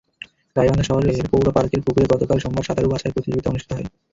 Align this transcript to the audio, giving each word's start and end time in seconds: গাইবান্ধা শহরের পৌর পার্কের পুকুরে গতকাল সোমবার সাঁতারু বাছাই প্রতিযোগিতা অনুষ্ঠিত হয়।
গাইবান্ধা 0.55 0.85
শহরের 0.87 1.29
পৌর 1.31 1.47
পার্কের 1.55 1.81
পুকুরে 1.85 2.11
গতকাল 2.13 2.37
সোমবার 2.39 2.67
সাঁতারু 2.67 2.87
বাছাই 2.89 3.13
প্রতিযোগিতা 3.15 3.51
অনুষ্ঠিত 3.51 3.71
হয়। 3.73 3.87